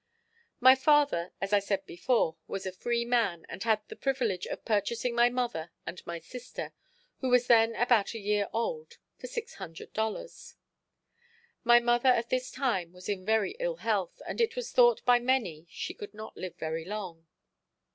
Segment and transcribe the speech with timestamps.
[0.59, 4.65] My father, as I said before, was a free man and had the privilege of
[4.65, 6.73] purchasing my mother and my sister,
[7.19, 10.55] who was then about a year old, for $600.
[11.63, 15.19] My mother at this time was in very ill health, and it was thought by
[15.19, 17.27] many she could not live very long.